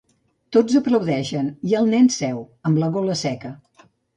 [0.55, 3.57] Tots aplaudeixen i el nen seu, amb la gola seca.